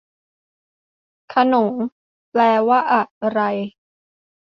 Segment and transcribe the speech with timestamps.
[1.33, 1.73] ขนง
[2.31, 3.01] แปลว่าอะ
[3.31, 3.39] ไร